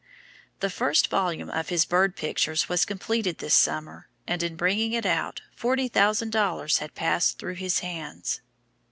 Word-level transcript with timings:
The 0.61 0.71
first 0.71 1.11
volume 1.11 1.51
of 1.51 1.69
his 1.69 1.85
bird 1.85 2.15
pictures 2.15 2.67
was 2.67 2.85
completed 2.85 3.37
this 3.37 3.53
summer, 3.53 4.09
and, 4.25 4.41
in 4.41 4.55
bringing 4.55 4.93
it 4.93 5.05
out, 5.05 5.41
forty 5.55 5.87
thousand 5.87 6.31
dollars 6.31 6.79
had 6.79 6.95
passed 6.95 7.37
through 7.37 7.53
his 7.61 7.81
hands. 7.81 8.41